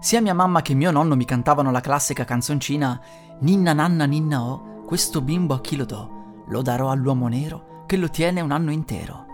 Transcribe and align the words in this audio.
sia 0.00 0.20
mia 0.20 0.34
mamma 0.34 0.62
che 0.62 0.74
mio 0.74 0.90
nonno 0.90 1.16
mi 1.16 1.24
cantavano 1.24 1.70
la 1.70 1.80
classica 1.80 2.24
canzoncina 2.24 3.00
Ninna 3.40 3.72
nanna 3.72 4.04
ninna 4.04 4.42
oh, 4.42 4.82
questo 4.84 5.20
bimbo 5.20 5.54
a 5.54 5.60
chi 5.60 5.76
lo 5.76 5.84
do? 5.84 6.42
Lo 6.48 6.60
darò 6.60 6.90
all'uomo 6.90 7.28
nero 7.28 7.84
che 7.86 7.96
lo 7.96 8.10
tiene 8.10 8.40
un 8.40 8.50
anno 8.50 8.72
intero. 8.72 9.26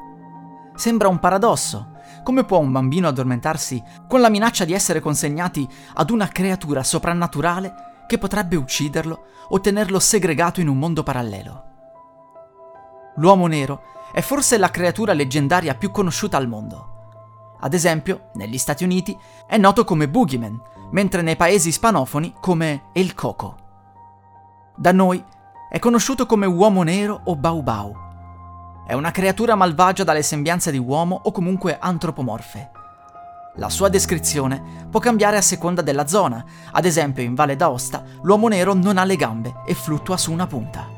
Sembra 0.75 1.09
un 1.09 1.19
paradosso. 1.19 1.93
Come 2.23 2.45
può 2.45 2.59
un 2.59 2.71
bambino 2.71 3.09
addormentarsi 3.09 3.83
con 4.07 4.21
la 4.21 4.29
minaccia 4.29 4.67
di 4.67 4.75
essere 4.75 5.01
consegnati 5.01 5.67
ad 5.95 6.11
una 6.11 6.29
creatura 6.29 6.83
soprannaturale 6.83 7.75
che 8.07 8.19
potrebbe 8.19 8.57
ucciderlo 8.57 9.25
o 9.49 9.61
tenerlo 9.61 9.99
segregato 9.99 10.61
in 10.61 10.69
un 10.69 10.79
mondo 10.79 11.03
parallelo? 11.03 11.65
L'uomo 13.17 13.47
nero 13.47 13.83
è 14.13 14.21
forse 14.21 14.59
la 14.59 14.71
creatura 14.71 15.15
leggendaria 15.15 15.75
più 15.75 15.91
conosciuta 15.91 16.37
al 16.37 16.49
mondo. 16.49 16.94
Ad 17.65 17.73
esempio, 17.73 18.29
negli 18.35 18.59
Stati 18.59 18.85
Uniti 18.85 19.17
è 19.47 19.57
noto 19.57 19.85
come 19.85 20.07
Boogeyman, 20.07 20.61
mentre 20.91 21.23
nei 21.23 21.35
paesi 21.35 21.69
ispanofoni 21.69 22.35
come 22.39 22.91
El 22.93 23.15
Coco. 23.15 23.57
Da 24.77 24.93
noi 24.93 25.25
è 25.71 25.79
conosciuto 25.79 26.27
come 26.27 26.45
uomo 26.45 26.83
nero 26.83 27.23
o 27.25 27.37
Baubau. 27.37 27.97
È 28.87 28.93
una 28.93 29.11
creatura 29.11 29.55
malvagia 29.55 30.05
dalle 30.05 30.23
sembianze 30.23 30.71
di 30.71 30.77
uomo 30.77 31.19
o 31.25 31.33
comunque 31.33 31.79
antropomorfe. 31.79 32.71
La 33.55 33.71
sua 33.71 33.89
descrizione 33.89 34.87
può 34.91 35.01
cambiare 35.01 35.39
a 35.39 35.43
seconda 35.43 35.81
della 35.81 36.07
zona, 36.07 36.45
ad 36.71 36.85
esempio 36.85 37.23
in 37.23 37.35
Valle 37.35 37.57
d'Aosta 37.57 38.05
l'uomo 38.23 38.49
nero 38.49 38.75
non 38.75 38.99
ha 38.99 39.05
le 39.05 39.17
gambe 39.17 39.63
e 39.65 39.73
fluttua 39.73 40.19
su 40.19 40.33
una 40.33 40.47
punta. 40.47 40.94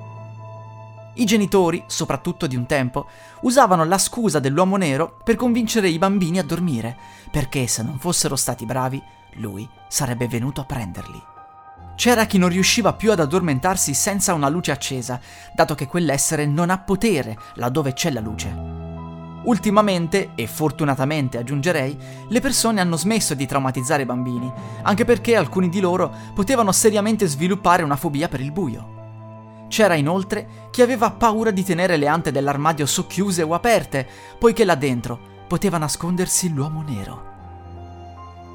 I 1.19 1.25
genitori, 1.25 1.83
soprattutto 1.87 2.47
di 2.47 2.57
un 2.57 2.67
tempo, 2.67 3.07
usavano 3.41 3.85
la 3.85 3.97
scusa 3.97 4.39
dell'uomo 4.39 4.77
nero 4.77 5.17
per 5.25 5.37
convincere 5.37 5.89
i 5.89 5.99
bambini 5.99 6.39
a 6.39 6.45
dormire, 6.45 6.95
perché 7.31 7.67
se 7.67 7.83
non 7.83 7.99
fossero 7.99 8.37
stati 8.37 8.67
bravi, 8.67 9.03
lui 9.37 9.67
sarebbe 9.89 10.29
venuto 10.29 10.61
a 10.61 10.65
prenderli. 10.65 11.23
C'era 11.95 12.27
chi 12.27 12.37
non 12.37 12.51
riusciva 12.51 12.93
più 12.93 13.13
ad 13.13 13.21
addormentarsi 13.21 13.95
senza 13.95 14.35
una 14.35 14.51
luce 14.51 14.73
accesa, 14.73 15.19
dato 15.55 15.75
che 15.75 15.87
quell'essere 15.87 16.45
non 16.45 16.69
ha 16.69 16.77
potere 16.77 17.39
laddove 17.55 17.95
c'è 17.95 18.11
la 18.11 18.21
luce. 18.21 18.55
Ultimamente, 19.45 20.33
e 20.35 20.47
fortunatamente 20.47 21.39
aggiungerei, 21.39 21.97
le 22.29 22.41
persone 22.41 22.83
hanno 22.83 22.97
smesso 22.97 23.33
di 23.33 23.47
traumatizzare 23.47 24.03
i 24.03 24.07
bambini, 24.07 24.53
anche 24.83 25.07
perché 25.07 25.35
alcuni 25.35 25.71
di 25.71 25.81
loro 25.81 26.13
potevano 26.35 26.73
seriamente 26.73 27.27
sviluppare 27.27 27.83
una 27.83 27.97
fobia 27.97 28.29
per 28.29 28.41
il 28.41 28.53
buio. 28.53 28.96
C'era 29.69 29.95
inoltre 29.95 30.69
chi 30.71 30.83
aveva 30.83 31.11
paura 31.11 31.51
di 31.51 31.65
tenere 31.65 31.97
le 31.97 32.07
ante 32.07 32.31
dell'armadio 32.31 32.87
socchiuse 32.87 33.43
o 33.43 33.55
aperte, 33.55 34.07
poiché 34.39 34.65
là 34.65 34.75
dentro 34.75 35.19
poteva 35.47 35.79
nascondersi 35.79 36.53
l'uomo 36.53 36.83
nero. 36.83 37.35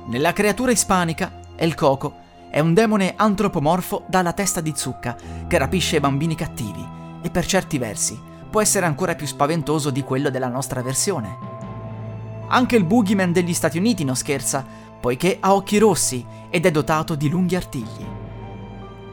Nella 0.08 0.34
creatura 0.34 0.72
ispanica, 0.72 1.40
El 1.56 1.76
Coco 1.76 2.16
è 2.50 2.60
un 2.60 2.74
demone 2.74 3.14
antropomorfo 3.16 4.04
dalla 4.08 4.34
testa 4.34 4.62
di 4.62 4.74
zucca 4.76 5.16
che 5.48 5.58
rapisce 5.58 5.98
i 5.98 6.00
bambini 6.00 6.36
cattivi 6.36 6.86
e 7.22 7.30
per 7.30 7.46
certi 7.46 7.78
versi 7.78 8.20
può 8.50 8.62
essere 8.62 8.86
ancora 8.86 9.16
più 9.16 9.26
spaventoso 9.26 9.90
di 9.90 10.04
quello 10.04 10.30
della 10.30 10.50
nostra 10.50 10.82
versione. 10.82 11.38
Anche 12.48 12.76
il 12.76 12.84
Boogeyman 12.84 13.32
degli 13.32 13.54
Stati 13.54 13.78
Uniti 13.78 14.04
non 14.04 14.18
scherza, 14.18 14.66
poiché 15.00 15.38
ha 15.40 15.54
occhi 15.54 15.78
rossi 15.78 16.26
ed 16.50 16.66
è 16.66 16.72
dotato 16.72 17.16
di 17.16 17.30
lunghi 17.30 17.56
artigli. 17.56 18.06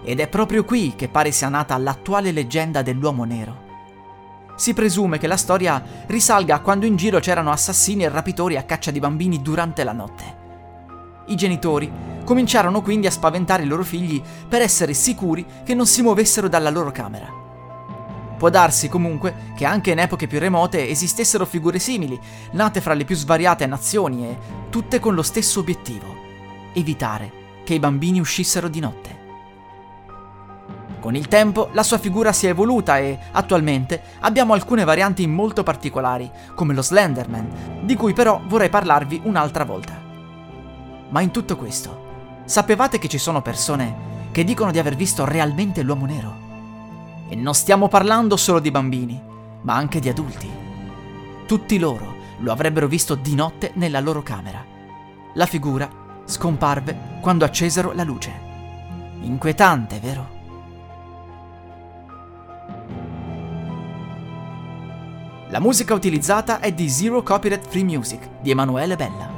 Ed 0.03 0.21
è 0.21 0.29
proprio 0.29 0.65
qui 0.65 0.95
che 0.97 1.09
pare 1.09 1.33
sia 1.33 1.49
nata 1.49 1.77
l'attuale 1.77 2.33
leggenda 2.33 2.83
dell'uomo 2.83 3.25
nero. 3.25 3.67
Si 4.57 4.75
presume 4.75 5.19
che 5.19 5.27
la 5.27 5.37
storia 5.37 5.83
risalga 6.07 6.57
a 6.57 6.61
quando 6.61 6.85
in 6.85 6.97
giro 6.97 7.21
c'erano 7.21 7.53
assassini 7.53 8.03
e 8.03 8.09
rapitori 8.09 8.57
a 8.57 8.65
caccia 8.65 8.91
di 8.91 8.99
bambini 8.99 9.41
durante 9.41 9.85
la 9.85 9.93
notte. 9.93 10.37
I 11.27 11.37
genitori 11.37 11.91
cominciarono 12.25 12.83
quindi 12.83 13.07
a 13.07 13.11
spaventare 13.11 13.63
i 13.63 13.67
loro 13.67 13.85
figli 13.85 14.21
per 14.49 14.63
essere 14.63 14.95
sicuri 14.95 15.47
che 15.65 15.75
non 15.75 15.87
si 15.87 16.03
muovessero 16.03 16.49
dalla 16.49 16.71
loro 16.71 16.91
camera. 16.91 17.39
Può 18.37 18.51
darsi 18.51 18.89
comunque 18.89 19.53
che 19.57 19.65
anche 19.65 19.91
in 19.91 19.99
epoche 19.99 20.27
più 20.27 20.39
remote 20.39 20.89
esistessero 20.89 21.45
figure 21.45 21.79
simili, 21.79 22.19
nate 22.53 22.81
fra 22.81 22.95
le 22.95 23.05
più 23.05 23.17
svariate 23.17 23.67
nazioni 23.67 24.27
e 24.27 24.39
tutte 24.71 25.01
con 25.01 25.15
lo 25.15 25.23
stesso 25.23 25.61
obiettivo, 25.61 26.07
evitare 26.73 27.33
che 27.65 27.75
i 27.75 27.79
bambini 27.79 28.21
uscissero 28.21 28.69
di 28.69 28.81
notte. 28.81 29.18
Con 31.09 31.17
il 31.17 31.27
tempo 31.27 31.71
la 31.73 31.83
sua 31.83 31.97
figura 31.97 32.35
si 32.35 32.45
è 32.45 32.51
evoluta 32.51 32.99
e, 32.99 33.19
attualmente, 33.33 34.03
abbiamo 34.21 34.53
alcune 34.53 34.85
varianti 34.85 35.27
molto 35.27 35.63
particolari, 35.63 36.31
come 36.55 36.75
lo 36.75 36.83
Slenderman, 36.83 37.81
di 37.85 37.95
cui 37.95 38.13
però 38.13 38.43
vorrei 38.47 38.69
parlarvi 38.69 39.23
un'altra 39.25 39.65
volta. 39.65 39.99
Ma 41.09 41.23
in 41.23 41.31
tutto 41.31 41.57
questo, 41.57 42.43
sapevate 42.45 42.99
che 42.99 43.09
ci 43.09 43.17
sono 43.17 43.41
persone 43.41 44.29
che 44.33 44.45
dicono 44.45 44.71
di 44.71 44.79
aver 44.79 44.97
visto 44.97 45.25
realmente 45.25 45.81
l'uomo 45.81 46.05
nero? 46.05 46.37
E 47.31 47.35
non 47.37 47.55
stiamo 47.55 47.89
parlando 47.89 48.37
solo 48.37 48.59
di 48.59 48.71
bambini, 48.71 49.19
ma 49.63 49.77
anche 49.77 50.01
di 50.01 50.11
adulti. 50.11 50.51
Tutti 51.47 51.79
loro 51.79 52.17
lo 52.41 52.53
avrebbero 52.53 52.87
visto 52.87 53.15
di 53.15 53.35
notte 53.35 53.71
nella 53.77 54.01
loro 54.01 54.23
camera. 54.23 54.63
La 55.33 55.47
figura 55.47 55.89
scomparve 56.27 57.19
quando 57.23 57.47
accesero 57.47 57.93
la 57.93 58.05
luce. 58.05 58.31
Inquietante, 59.23 60.01
vero? 60.01 60.37
La 65.51 65.61
musica 65.61 65.95
utilizzata 65.95 66.61
è 66.61 66.73
di 66.73 66.91
Zero 66.91 67.23
Copyright 67.23 67.67
Free 67.69 67.83
Music 67.83 68.29
di 68.43 68.51
Emanuele 68.51 68.97
Bella. 68.97 69.38